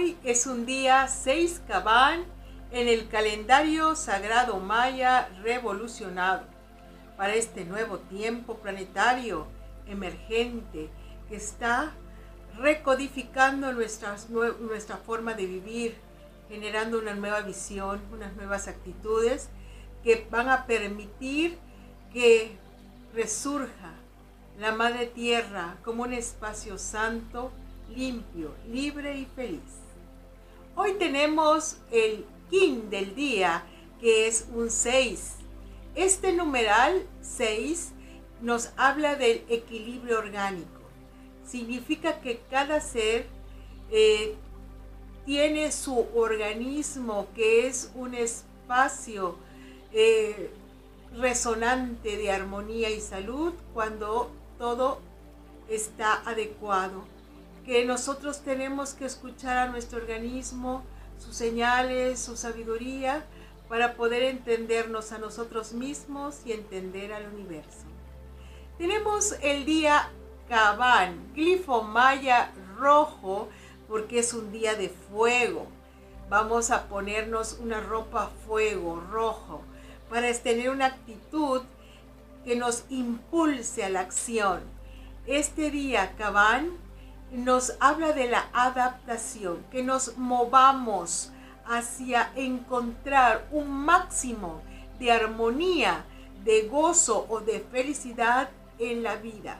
Hoy 0.00 0.16
es 0.24 0.46
un 0.46 0.64
día 0.64 1.08
6 1.08 1.60
Cabán 1.68 2.24
en 2.70 2.88
el 2.88 3.08
calendario 3.08 3.94
sagrado 3.94 4.58
maya 4.58 5.28
revolucionado 5.42 6.46
para 7.18 7.34
este 7.34 7.66
nuevo 7.66 7.98
tiempo 7.98 8.54
planetario 8.54 9.46
emergente 9.86 10.88
que 11.28 11.36
está 11.36 11.92
recodificando 12.56 13.74
nuestra, 13.74 14.16
nuestra 14.60 14.96
forma 14.96 15.34
de 15.34 15.44
vivir, 15.44 15.98
generando 16.48 16.98
una 16.98 17.12
nueva 17.12 17.42
visión, 17.42 18.00
unas 18.10 18.34
nuevas 18.36 18.68
actitudes 18.68 19.50
que 20.02 20.26
van 20.30 20.48
a 20.48 20.64
permitir 20.64 21.58
que 22.10 22.56
resurja 23.14 23.92
la 24.58 24.72
Madre 24.72 25.08
Tierra 25.08 25.76
como 25.84 26.04
un 26.04 26.14
espacio 26.14 26.78
santo, 26.78 27.52
limpio, 27.94 28.54
libre 28.66 29.18
y 29.18 29.26
feliz. 29.26 29.89
Hoy 30.74 30.94
tenemos 30.94 31.78
el 31.90 32.24
kin 32.50 32.90
del 32.90 33.14
día, 33.14 33.64
que 34.00 34.26
es 34.26 34.48
un 34.54 34.70
6. 34.70 35.36
Este 35.94 36.32
numeral 36.32 37.06
6 37.20 37.92
nos 38.40 38.70
habla 38.76 39.16
del 39.16 39.44
equilibrio 39.48 40.18
orgánico 40.18 40.80
significa 41.50 42.20
que 42.20 42.40
cada 42.50 42.80
ser 42.80 43.26
eh, 43.90 44.36
tiene 45.26 45.72
su 45.72 46.06
organismo, 46.14 47.26
que 47.34 47.66
es 47.66 47.90
un 47.94 48.14
espacio 48.14 49.36
eh, 49.92 50.50
resonante 51.16 52.16
de 52.16 52.30
armonía 52.30 52.90
y 52.90 53.00
salud 53.00 53.52
cuando 53.74 54.30
todo 54.58 55.00
está 55.68 56.22
adecuado. 56.28 57.04
Que 57.70 57.84
nosotros 57.84 58.40
tenemos 58.40 58.94
que 58.94 59.04
escuchar 59.04 59.56
a 59.56 59.68
nuestro 59.68 60.00
organismo, 60.00 60.82
sus 61.24 61.36
señales, 61.36 62.18
su 62.18 62.36
sabiduría, 62.36 63.24
para 63.68 63.94
poder 63.94 64.24
entendernos 64.24 65.12
a 65.12 65.18
nosotros 65.18 65.72
mismos 65.72 66.40
y 66.44 66.50
entender 66.50 67.12
al 67.12 67.32
universo. 67.32 67.84
Tenemos 68.76 69.36
el 69.40 69.66
día 69.66 70.10
Cabán, 70.48 71.32
glifo 71.32 71.84
maya 71.84 72.50
rojo, 72.76 73.48
porque 73.86 74.18
es 74.18 74.34
un 74.34 74.50
día 74.50 74.74
de 74.74 74.88
fuego. 74.88 75.68
Vamos 76.28 76.72
a 76.72 76.88
ponernos 76.88 77.56
una 77.60 77.78
ropa 77.78 78.32
fuego, 78.48 79.00
rojo, 79.12 79.62
para 80.08 80.34
tener 80.34 80.70
una 80.70 80.86
actitud 80.86 81.62
que 82.44 82.56
nos 82.56 82.82
impulse 82.90 83.84
a 83.84 83.90
la 83.90 84.00
acción. 84.00 84.60
Este 85.24 85.70
día, 85.70 86.16
Cabán, 86.18 86.89
nos 87.32 87.74
habla 87.80 88.12
de 88.12 88.28
la 88.28 88.48
adaptación, 88.52 89.64
que 89.70 89.82
nos 89.82 90.16
movamos 90.16 91.30
hacia 91.66 92.32
encontrar 92.34 93.46
un 93.52 93.70
máximo 93.70 94.62
de 94.98 95.12
armonía, 95.12 96.04
de 96.44 96.68
gozo 96.68 97.26
o 97.28 97.40
de 97.40 97.60
felicidad 97.60 98.50
en 98.78 99.02
la 99.02 99.16
vida. 99.16 99.58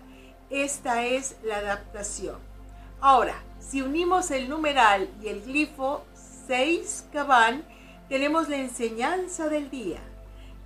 Esta 0.51 1.05
es 1.07 1.37
la 1.45 1.59
adaptación. 1.59 2.37
Ahora, 3.01 3.35
si 3.61 3.83
unimos 3.83 4.31
el 4.31 4.49
numeral 4.49 5.09
y 5.23 5.29
el 5.29 5.43
glifo 5.43 6.05
6 6.49 7.07
cabán, 7.13 7.65
tenemos 8.09 8.49
la 8.49 8.57
enseñanza 8.57 9.49
del 9.49 9.71
día, 9.71 10.01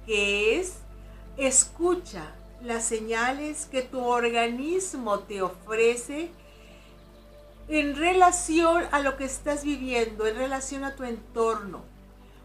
que 0.07 0.59
es 0.59 0.79
escucha 1.37 2.33
las 2.63 2.85
señales 2.85 3.67
que 3.67 3.83
tu 3.83 4.03
organismo 4.03 5.19
te 5.21 5.43
ofrece 5.43 6.31
en 7.69 7.97
relación 7.97 8.85
a 8.91 9.01
lo 9.01 9.17
que 9.17 9.25
estás 9.25 9.65
viviendo, 9.65 10.27
en 10.27 10.37
relación 10.37 10.85
a 10.85 10.95
tu 10.95 11.05
entorno. 11.05 11.83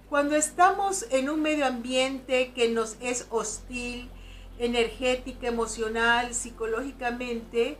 Cuando 0.10 0.36
estamos 0.36 1.06
en 1.12 1.30
un 1.30 1.42
medio 1.42 1.66
ambiente 1.66 2.52
que 2.54 2.70
nos 2.70 2.98
es 3.02 3.28
hostil, 3.30 4.10
energética, 4.58 5.48
emocional, 5.48 6.34
psicológicamente, 6.34 7.78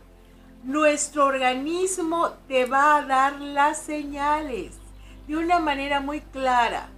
nuestro 0.62 1.26
organismo 1.26 2.34
te 2.46 2.66
va 2.66 2.96
a 2.96 3.06
dar 3.06 3.40
las 3.40 3.82
señales 3.82 4.74
de 5.26 5.36
una 5.36 5.58
manera 5.58 6.00
muy 6.00 6.20
clara. 6.20 6.88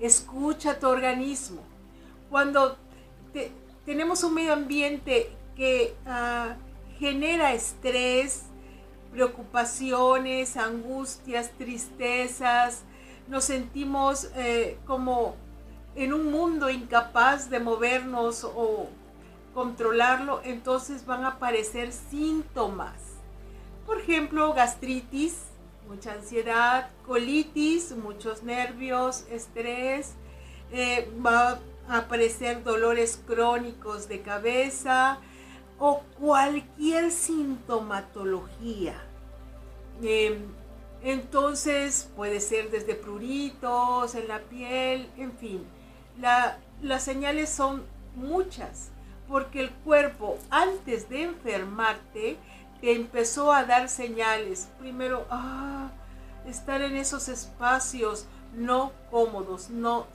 Escucha 0.00 0.78
tu 0.78 0.88
organismo. 0.88 1.62
Cuando 2.30 2.76
tenemos 3.84 4.22
un 4.22 4.34
medio 4.34 4.52
ambiente 4.52 5.30
que 5.56 5.94
ah, 6.06 6.56
genera 6.98 7.54
estrés, 7.54 8.44
preocupaciones, 9.12 10.56
angustias, 10.56 11.50
tristezas, 11.58 12.84
nos 13.28 13.44
sentimos 13.44 14.30
eh, 14.36 14.78
como 14.86 15.36
en 15.94 16.12
un 16.12 16.30
mundo 16.30 16.70
incapaz 16.70 17.50
de 17.50 17.60
movernos 17.60 18.44
o 18.44 18.88
controlarlo, 19.54 20.40
entonces 20.44 21.04
van 21.04 21.24
a 21.24 21.28
aparecer 21.28 21.92
síntomas. 21.92 22.94
Por 23.86 24.00
ejemplo, 24.00 24.52
gastritis, 24.54 25.36
mucha 25.88 26.12
ansiedad, 26.12 26.90
colitis, 27.06 27.96
muchos 27.96 28.42
nervios, 28.42 29.24
estrés, 29.30 30.14
eh, 30.70 31.10
va 31.24 31.58
a 31.88 31.98
aparecer 31.98 32.62
dolores 32.62 33.20
crónicos 33.26 34.08
de 34.08 34.20
cabeza 34.20 35.18
o 35.78 36.02
cualquier 36.18 37.10
sintomatología. 37.10 38.94
Em, 40.02 40.46
entonces 41.02 42.10
puede 42.16 42.40
ser 42.40 42.70
desde 42.70 42.94
pruritos 42.94 44.14
en 44.14 44.28
la 44.28 44.40
piel, 44.40 45.10
en 45.16 45.32
fin. 45.32 45.66
las 46.82 47.02
señales 47.04 47.48
son 47.48 47.84
muchas 48.16 48.90
porque 49.28 49.60
el 49.60 49.70
cuerpo 49.70 50.38
antes 50.50 51.08
de 51.08 51.22
enfermarte 51.22 52.36
te 52.80 52.92
empezó 52.94 53.52
a 53.52 53.64
dar 53.64 53.88
señales. 53.88 54.68
Primero, 54.78 55.26
ah, 55.30 55.90
estar 56.46 56.80
en 56.80 56.96
esos 56.96 57.28
espacios 57.28 58.26
no 58.54 58.92
cómodos, 59.10 59.70
no, 59.70 60.06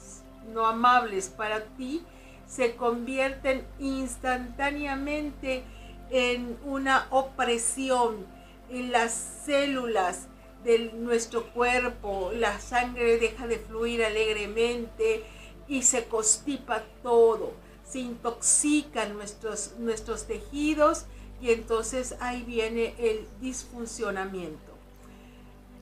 no 0.54 0.66
amables 0.66 1.30
para 1.30 1.64
ti, 1.78 2.04
se 2.48 2.76
convierten 2.76 3.66
instantáneamente 3.80 5.64
en 6.10 6.58
una 6.66 7.08
opresión 7.10 8.26
en 8.70 8.92
las 8.92 9.14
células 9.46 10.28
de 10.64 10.92
nuestro 10.94 11.52
cuerpo, 11.54 12.32
la 12.34 12.60
sangre 12.60 13.18
deja 13.18 13.48
de 13.48 13.58
fluir 13.58 14.04
alegremente 14.04 15.24
y 15.68 15.82
se 15.84 16.06
constipa 16.06 16.84
todo 17.02 17.64
se 17.94 18.00
intoxican 18.00 19.14
nuestros, 19.14 19.74
nuestros 19.78 20.26
tejidos 20.26 21.06
y 21.40 21.52
entonces 21.52 22.16
ahí 22.20 22.42
viene 22.42 22.96
el 22.98 23.28
disfuncionamiento. 23.40 24.74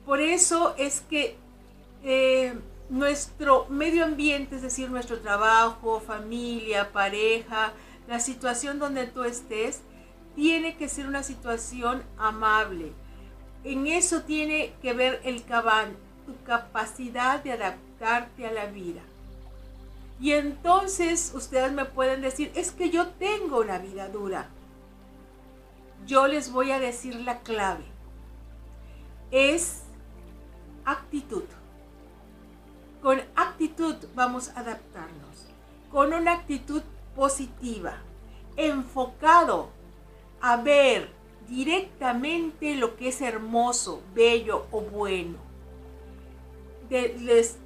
Por 0.04 0.20
eso 0.20 0.74
es 0.76 1.00
que 1.00 1.36
eh, 2.04 2.54
nuestro 2.88 3.66
medio 3.68 4.04
ambiente, 4.04 4.56
es 4.56 4.62
decir, 4.62 4.90
nuestro 4.90 5.20
trabajo, 5.20 6.00
familia, 6.00 6.92
pareja, 6.92 7.72
la 8.08 8.20
situación 8.20 8.78
donde 8.78 9.06
tú 9.06 9.24
estés, 9.24 9.80
tiene 10.34 10.76
que 10.76 10.88
ser 10.88 11.06
una 11.06 11.22
situación 11.22 12.02
amable. 12.18 12.92
En 13.64 13.86
eso 13.86 14.22
tiene 14.22 14.74
que 14.82 14.92
ver 14.92 15.20
el 15.24 15.44
cabán, 15.44 15.96
tu 16.26 16.34
capacidad 16.44 17.42
de 17.42 17.52
adaptarte 17.52 18.46
a 18.46 18.52
la 18.52 18.66
vida. 18.66 19.02
Y 20.20 20.32
entonces 20.32 21.32
ustedes 21.34 21.72
me 21.72 21.84
pueden 21.84 22.22
decir, 22.22 22.52
es 22.54 22.70
que 22.70 22.90
yo 22.90 23.08
tengo 23.08 23.60
una 23.60 23.78
vida 23.78 24.08
dura. 24.08 24.48
Yo 26.06 26.26
les 26.26 26.50
voy 26.52 26.70
a 26.70 26.78
decir 26.78 27.14
la 27.16 27.40
clave. 27.40 27.84
Es 29.30 29.82
actitud. 30.84 31.44
Vamos 34.24 34.50
a 34.50 34.60
adaptarnos. 34.60 35.48
Con 35.90 36.12
una 36.12 36.34
actitud 36.34 36.82
positiva. 37.16 37.94
Enfocado 38.56 39.70
a 40.40 40.58
ver 40.58 41.10
directamente 41.48 42.76
lo 42.76 42.94
que 42.94 43.08
es 43.08 43.20
hermoso, 43.20 44.00
bello 44.14 44.68
o 44.70 44.80
bueno. 44.80 45.38
les 46.88 47.56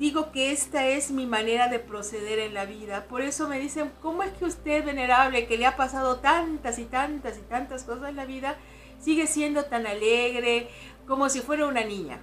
digo 0.00 0.32
que 0.32 0.50
esta 0.50 0.88
es 0.88 1.12
mi 1.12 1.24
manera 1.24 1.68
de 1.68 1.78
proceder 1.78 2.40
en 2.40 2.54
la 2.54 2.64
vida. 2.64 3.04
Por 3.04 3.22
eso 3.22 3.46
me 3.46 3.60
dicen, 3.60 3.92
¿cómo 4.02 4.24
es 4.24 4.32
que 4.32 4.44
usted, 4.44 4.84
venerable, 4.84 5.46
que 5.46 5.56
le 5.56 5.66
ha 5.66 5.76
pasado 5.76 6.16
tantas 6.16 6.80
y 6.80 6.84
tantas 6.86 7.38
y 7.38 7.42
tantas 7.42 7.84
cosas 7.84 8.08
en 8.08 8.16
la 8.16 8.24
vida, 8.24 8.56
sigue 8.98 9.28
siendo 9.28 9.66
tan 9.66 9.86
alegre 9.86 10.68
como 11.06 11.28
si 11.28 11.42
fuera 11.42 11.64
una 11.64 11.84
niña? 11.84 12.18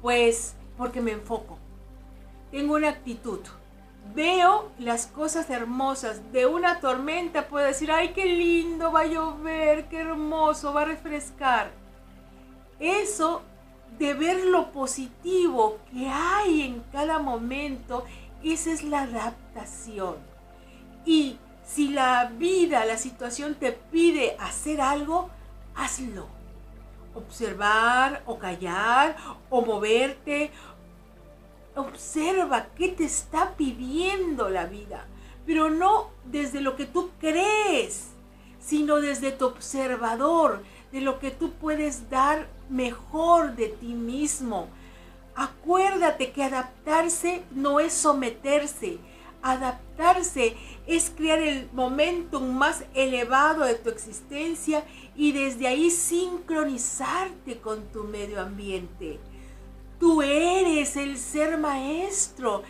Pues 0.00 0.56
porque 0.78 1.02
me 1.02 1.12
enfoco. 1.12 1.58
Tengo 2.54 2.74
una 2.76 2.90
actitud. 2.90 3.40
Veo 4.14 4.70
las 4.78 5.08
cosas 5.08 5.50
hermosas. 5.50 6.20
De 6.30 6.46
una 6.46 6.78
tormenta 6.78 7.48
puedo 7.48 7.66
decir, 7.66 7.90
ay, 7.90 8.12
qué 8.12 8.26
lindo, 8.26 8.92
va 8.92 9.00
a 9.00 9.06
llover, 9.06 9.88
qué 9.88 9.98
hermoso, 9.98 10.72
va 10.72 10.82
a 10.82 10.84
refrescar. 10.84 11.72
Eso 12.78 13.42
de 13.98 14.14
ver 14.14 14.44
lo 14.44 14.70
positivo 14.70 15.78
que 15.90 16.08
hay 16.08 16.62
en 16.62 16.84
cada 16.92 17.18
momento, 17.18 18.04
esa 18.44 18.70
es 18.70 18.84
la 18.84 19.02
adaptación. 19.02 20.14
Y 21.04 21.40
si 21.64 21.88
la 21.88 22.30
vida, 22.38 22.84
la 22.84 22.98
situación 22.98 23.56
te 23.56 23.72
pide 23.72 24.36
hacer 24.38 24.80
algo, 24.80 25.28
hazlo. 25.74 26.28
Observar 27.16 28.22
o 28.26 28.38
callar 28.38 29.16
o 29.50 29.60
moverte. 29.60 30.52
Observa 31.76 32.68
qué 32.76 32.88
te 32.88 33.04
está 33.04 33.56
pidiendo 33.56 34.48
la 34.48 34.66
vida, 34.66 35.06
pero 35.44 35.70
no 35.70 36.10
desde 36.24 36.60
lo 36.60 36.76
que 36.76 36.86
tú 36.86 37.10
crees, 37.20 38.10
sino 38.60 38.96
desde 38.96 39.32
tu 39.32 39.46
observador, 39.46 40.62
de 40.92 41.00
lo 41.00 41.18
que 41.18 41.32
tú 41.32 41.50
puedes 41.54 42.08
dar 42.08 42.46
mejor 42.68 43.56
de 43.56 43.68
ti 43.68 43.94
mismo. 43.94 44.68
Acuérdate 45.34 46.30
que 46.30 46.44
adaptarse 46.44 47.42
no 47.50 47.80
es 47.80 47.92
someterse. 47.92 48.98
Adaptarse 49.42 50.56
es 50.86 51.10
crear 51.10 51.40
el 51.40 51.68
momentum 51.72 52.56
más 52.56 52.84
elevado 52.94 53.64
de 53.64 53.74
tu 53.74 53.90
existencia 53.90 54.84
y 55.16 55.32
desde 55.32 55.66
ahí 55.66 55.90
sincronizarte 55.90 57.58
con 57.58 57.88
tu 57.88 58.04
medio 58.04 58.40
ambiente. 58.40 59.18
Tú 59.98 60.22
eres 60.22 60.96
el 60.96 61.18
ser 61.18 61.58
maestro. 61.58 62.62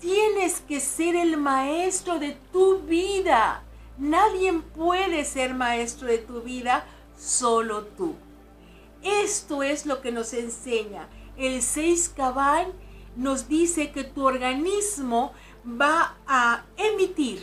Tienes 0.00 0.60
que 0.60 0.80
ser 0.80 1.16
el 1.16 1.36
maestro 1.36 2.18
de 2.18 2.36
tu 2.52 2.80
vida. 2.80 3.62
Nadie 3.98 4.52
puede 4.52 5.24
ser 5.24 5.54
maestro 5.54 6.08
de 6.08 6.18
tu 6.18 6.42
vida, 6.42 6.84
solo 7.16 7.84
tú. 7.84 8.14
Esto 9.02 9.62
es 9.62 9.86
lo 9.86 10.00
que 10.00 10.12
nos 10.12 10.32
enseña. 10.32 11.08
El 11.36 11.62
6 11.62 12.12
cabal 12.16 12.72
nos 13.16 13.48
dice 13.48 13.92
que 13.92 14.04
tu 14.04 14.24
organismo 14.24 15.32
va 15.66 16.16
a 16.26 16.64
emitir 16.76 17.42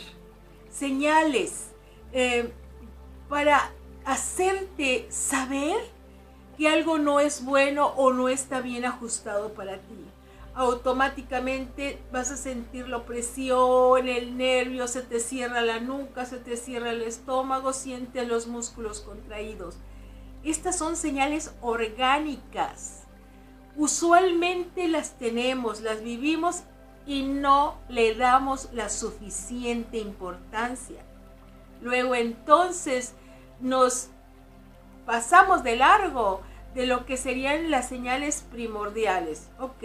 señales 0.70 1.68
eh, 2.12 2.52
para 3.28 3.72
hacerte 4.04 5.06
saber 5.10 5.76
algo 6.66 6.98
no 6.98 7.20
es 7.20 7.44
bueno 7.44 7.86
o 7.96 8.12
no 8.12 8.28
está 8.28 8.60
bien 8.60 8.84
ajustado 8.84 9.54
para 9.54 9.76
ti. 9.76 10.04
Automáticamente 10.54 11.98
vas 12.12 12.30
a 12.30 12.36
sentir 12.36 12.88
la 12.88 12.98
opresión, 12.98 14.06
el 14.06 14.36
nervio, 14.36 14.86
se 14.86 15.02
te 15.02 15.18
cierra 15.18 15.62
la 15.62 15.80
nuca, 15.80 16.26
se 16.26 16.38
te 16.38 16.56
cierra 16.56 16.90
el 16.90 17.02
estómago, 17.02 17.72
sientes 17.72 18.28
los 18.28 18.46
músculos 18.46 19.00
contraídos. 19.00 19.76
Estas 20.44 20.76
son 20.76 20.96
señales 20.96 21.54
orgánicas. 21.62 23.04
Usualmente 23.76 24.88
las 24.88 25.18
tenemos, 25.18 25.80
las 25.80 26.02
vivimos 26.02 26.64
y 27.06 27.22
no 27.22 27.78
le 27.88 28.14
damos 28.14 28.68
la 28.72 28.90
suficiente 28.90 29.98
importancia. 29.98 31.02
Luego 31.80 32.14
entonces 32.14 33.14
nos 33.60 34.08
pasamos 35.06 35.62
de 35.64 35.76
largo 35.76 36.42
de 36.74 36.86
lo 36.86 37.04
que 37.06 37.16
serían 37.16 37.70
las 37.70 37.88
señales 37.88 38.44
primordiales. 38.50 39.48
Ok, 39.58 39.84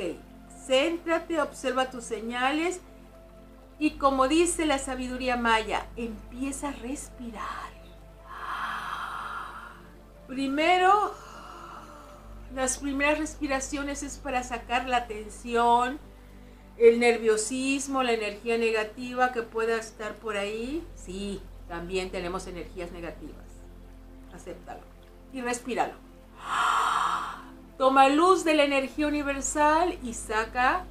céntrate, 0.68 1.42
observa 1.42 1.90
tus 1.90 2.04
señales 2.04 2.82
y 3.80 3.92
como 3.92 4.28
dice 4.28 4.66
la 4.66 4.80
sabiduría 4.80 5.38
maya, 5.38 5.86
empieza 5.96 6.70
a 6.70 6.72
respirar. 6.72 7.78
Primero, 10.28 11.14
las 12.54 12.80
primeras 12.80 13.18
respiraciones 13.18 14.04
es 14.04 14.18
para 14.18 14.44
sacar 14.44 14.88
la 14.88 15.08
tensión, 15.08 16.00
el 16.78 17.00
nerviosismo, 17.00 18.04
la 18.04 18.14
energía 18.14 18.58
negativa 18.58 19.32
que 19.32 19.44
pueda 19.44 19.78
estar 19.78 20.16
por 20.16 20.38
ahí. 20.38 20.86
Sí, 20.96 21.42
también 21.68 22.12
tenemos 22.12 22.48
energías 22.48 22.92
negativas. 22.92 23.46
Acéptalo 24.34 24.82
y 25.34 25.42
respíralo. 25.42 26.07
Toma 27.78 28.10
luz 28.10 28.44
de 28.44 28.56
la 28.56 28.64
energía 28.64 29.08
universal 29.08 29.98
y 30.02 30.14
saca 30.14 30.86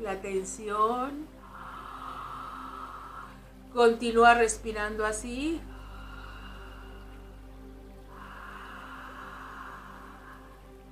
la 0.00 0.20
tensión. 0.20 1.26
Continúa 3.72 4.34
respirando 4.34 5.06
así. 5.06 5.60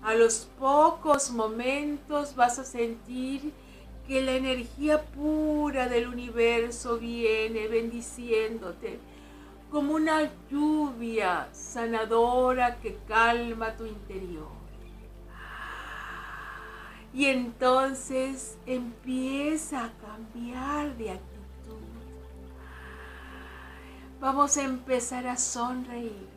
A 0.03 0.15
los 0.15 0.49
pocos 0.59 1.33
momentos 1.33 2.37
vas 2.37 2.61
a 2.61 2.65
sentir 2.65 3.53
que 4.07 4.23
la 4.23 4.33
energía 4.33 5.03
pura 5.03 5.89
del 5.89 6.07
universo 6.07 6.99
viene 6.99 7.67
bendiciéndote 7.67 9.01
como 9.71 9.95
una 9.95 10.31
lluvia 10.51 11.49
sanadora 11.53 12.77
que 12.77 12.99
calma 13.09 13.77
tu 13.77 13.87
interior. 13.87 14.57
Y 17.13 17.27
entonces 17.27 18.59
empieza 18.67 19.87
a 19.87 19.93
cambiar 19.93 20.97
de 20.97 21.13
actitud. 21.13 21.37
Vamos 24.21 24.57
a 24.57 24.63
empezar 24.63 25.27
a 25.27 25.37
sonreír. 25.37 26.29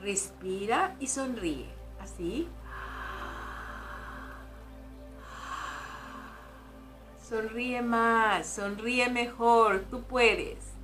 Respira 0.00 0.94
y 1.00 1.08
sonríe. 1.08 1.68
Así. 2.00 2.48
Sonríe 7.28 7.82
más, 7.82 8.46
sonríe 8.46 9.10
mejor, 9.10 9.80
tú 9.90 10.02
puedes. 10.04 10.75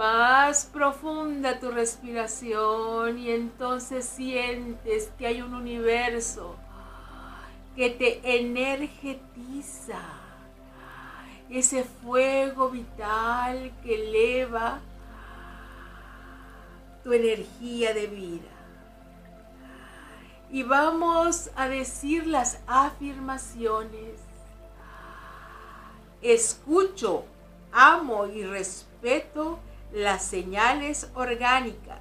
Más 0.00 0.64
profunda 0.64 1.60
tu 1.60 1.70
respiración 1.70 3.18
y 3.18 3.32
entonces 3.32 4.06
sientes 4.06 5.12
que 5.18 5.26
hay 5.26 5.42
un 5.42 5.52
universo 5.52 6.56
que 7.76 7.90
te 7.90 8.38
energetiza. 8.38 10.00
Ese 11.50 11.84
fuego 11.84 12.70
vital 12.70 13.72
que 13.82 13.96
eleva 13.96 14.80
tu 17.04 17.12
energía 17.12 17.92
de 17.92 18.06
vida. 18.06 18.56
Y 20.50 20.62
vamos 20.62 21.50
a 21.56 21.68
decir 21.68 22.26
las 22.26 22.62
afirmaciones. 22.66 24.18
Escucho, 26.22 27.26
amo 27.70 28.26
y 28.28 28.46
respeto 28.46 29.58
las 29.92 30.24
señales 30.24 31.10
orgánicas. 31.14 32.00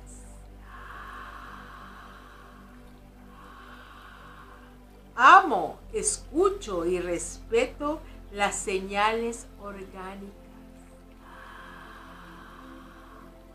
Amo, 5.15 5.77
escucho 5.91 6.86
y 6.86 7.00
respeto 7.00 8.00
las 8.31 8.55
señales 8.55 9.48
orgánicas. 9.60 10.39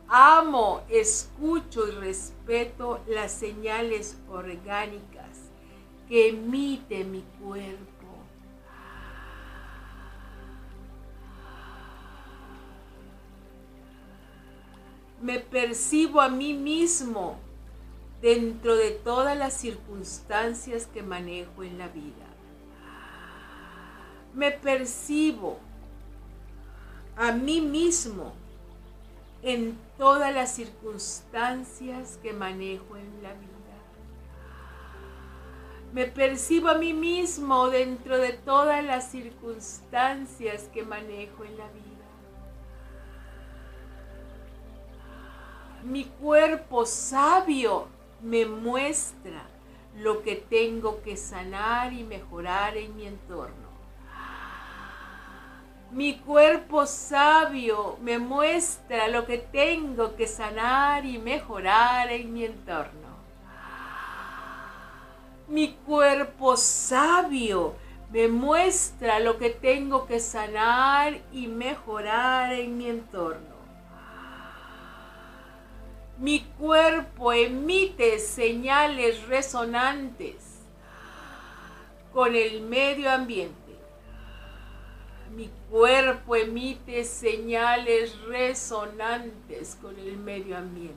Amo, 0.08 0.82
escucho 0.90 1.88
y 1.88 1.92
respeto 1.92 3.00
las 3.06 3.32
señales 3.32 4.18
orgánicas 4.28 5.50
que 6.06 6.28
emite 6.28 7.04
mi 7.04 7.22
cuerpo. 7.42 7.93
Me 15.24 15.40
percibo 15.40 16.20
a 16.20 16.28
mí 16.28 16.52
mismo 16.52 17.38
dentro 18.20 18.76
de 18.76 18.90
todas 18.90 19.34
las 19.38 19.54
circunstancias 19.54 20.86
que 20.92 21.02
manejo 21.02 21.62
en 21.62 21.78
la 21.78 21.88
vida. 21.88 22.26
Me 24.34 24.50
percibo 24.50 25.58
a 27.16 27.32
mí 27.32 27.62
mismo 27.62 28.34
en 29.42 29.78
todas 29.96 30.34
las 30.34 30.54
circunstancias 30.54 32.18
que 32.22 32.34
manejo 32.34 32.98
en 32.98 33.22
la 33.22 33.32
vida. 33.32 33.50
Me 35.94 36.04
percibo 36.04 36.68
a 36.68 36.74
mí 36.74 36.92
mismo 36.92 37.70
dentro 37.70 38.18
de 38.18 38.34
todas 38.34 38.84
las 38.84 39.10
circunstancias 39.10 40.68
que 40.74 40.82
manejo 40.82 41.46
en 41.46 41.56
la 41.56 41.68
vida. 41.68 41.93
Mi 45.84 46.04
cuerpo 46.04 46.86
sabio 46.86 47.88
me 48.22 48.46
muestra 48.46 49.42
lo 49.98 50.22
que 50.22 50.34
tengo 50.34 51.02
que 51.02 51.14
sanar 51.14 51.92
y 51.92 52.04
mejorar 52.04 52.78
en 52.78 52.96
mi 52.96 53.06
entorno. 53.06 53.68
Mi 55.90 56.20
cuerpo 56.20 56.86
sabio 56.86 57.98
me 58.00 58.18
muestra 58.18 59.08
lo 59.08 59.26
que 59.26 59.36
tengo 59.36 60.16
que 60.16 60.26
sanar 60.26 61.04
y 61.04 61.18
mejorar 61.18 62.10
en 62.10 62.32
mi 62.32 62.46
entorno. 62.46 63.08
Mi 65.48 65.74
cuerpo 65.86 66.56
sabio 66.56 67.74
me 68.10 68.28
muestra 68.28 69.20
lo 69.20 69.36
que 69.36 69.50
tengo 69.50 70.06
que 70.06 70.18
sanar 70.18 71.20
y 71.30 71.46
mejorar 71.46 72.54
en 72.54 72.78
mi 72.78 72.88
entorno. 72.88 73.53
Mi 76.18 76.40
cuerpo 76.58 77.32
emite 77.32 78.20
señales 78.20 79.26
resonantes 79.26 80.60
con 82.12 82.36
el 82.36 82.60
medio 82.60 83.10
ambiente. 83.10 83.54
Mi 85.34 85.50
cuerpo 85.68 86.36
emite 86.36 87.04
señales 87.04 88.16
resonantes 88.28 89.76
con 89.82 89.98
el 89.98 90.16
medio 90.16 90.56
ambiente. 90.56 90.94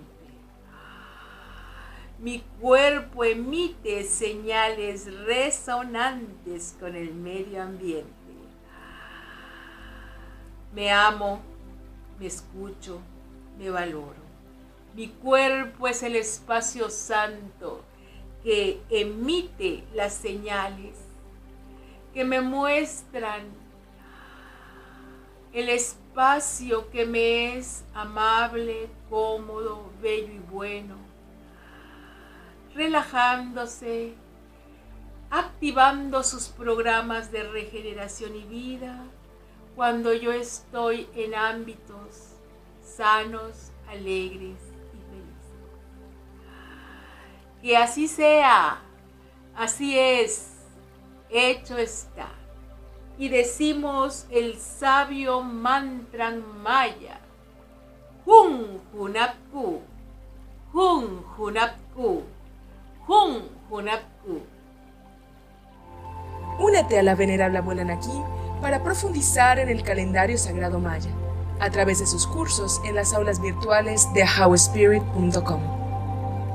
Mi 2.19 2.43
cuerpo 2.59 3.23
emite 3.23 4.03
señales 4.03 5.11
resonantes 5.25 6.75
con 6.79 6.95
el 6.95 7.15
medio 7.15 7.63
ambiente. 7.63 8.11
Me 10.73 10.91
amo, 10.91 11.41
me 12.19 12.27
escucho, 12.27 12.99
me 13.57 13.71
valoro. 13.71 14.26
Mi 14.97 15.09
cuerpo 15.09 15.87
es 15.87 16.01
el 16.01 16.15
espacio 16.15 16.89
santo 16.89 17.85
que 18.43 18.81
emite 18.89 19.83
las 19.93 20.13
señales 20.13 20.97
que 22.15 22.25
me 22.25 22.41
muestran 22.41 23.43
el 25.53 25.69
espacio 25.69 26.89
que 26.89 27.05
me 27.05 27.57
es 27.57 27.83
amable, 27.93 28.89
cómodo, 29.07 29.91
bello 30.01 30.33
y 30.33 30.39
bueno, 30.39 30.95
relajándose, 32.73 34.15
activando 35.29 36.23
sus 36.23 36.47
programas 36.47 37.31
de 37.31 37.43
regeneración 37.43 38.35
y 38.35 38.45
vida 38.45 39.03
cuando 39.75 40.11
yo 40.11 40.31
estoy 40.31 41.07
en 41.15 41.35
ámbitos 41.35 42.33
sanos, 42.83 43.71
alegres. 43.87 44.66
Que 47.61 47.75
así 47.75 48.07
sea, 48.07 48.81
así 49.55 49.97
es, 49.97 50.53
hecho 51.29 51.77
está 51.77 52.29
y 53.17 53.29
decimos 53.29 54.25
el 54.29 54.59
sabio 54.59 55.41
mantra 55.41 56.31
maya. 56.63 57.19
Hun 58.25 58.81
Hunapku, 58.93 59.81
Hun 60.73 61.23
Hunapku, 61.37 62.23
Hun 63.07 63.43
Hunapku. 63.69 64.41
Únete 66.59 66.99
a 66.99 67.03
la 67.03 67.15
venerable 67.15 67.59
abuela 67.59 67.83
Naki 67.83 68.23
para 68.61 68.83
profundizar 68.83 69.59
en 69.59 69.69
el 69.69 69.83
calendario 69.83 70.37
sagrado 70.37 70.79
maya 70.79 71.11
a 71.59 71.69
través 71.69 71.99
de 71.99 72.07
sus 72.07 72.27
cursos 72.27 72.81
en 72.85 72.95
las 72.95 73.13
aulas 73.13 73.41
virtuales 73.41 74.11
de 74.13 74.23
howspirit.com. 74.23 75.76